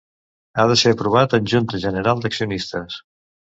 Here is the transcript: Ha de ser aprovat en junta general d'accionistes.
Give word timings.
Ha 0.55 0.63
de 0.71 0.77
ser 0.83 0.93
aprovat 0.95 1.35
en 1.39 1.51
junta 1.53 1.83
general 1.85 2.25
d'accionistes. 2.25 3.01